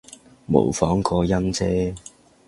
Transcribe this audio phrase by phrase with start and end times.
[0.47, 1.95] 模仿個音啫